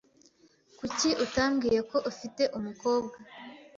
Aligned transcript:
Kuki 0.79 1.09
utambwiye 1.25 1.79
ko 1.89 1.97
afite 2.11 2.43
umukobwa? 2.57 3.15